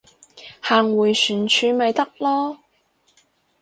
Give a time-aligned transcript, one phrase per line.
[0.61, 2.57] 行迴旋處咪得囉